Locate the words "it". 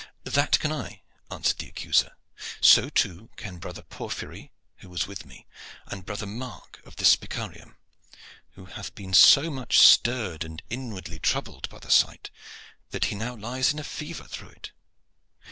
14.49-14.71